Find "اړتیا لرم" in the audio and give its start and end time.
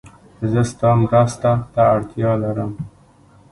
1.95-2.71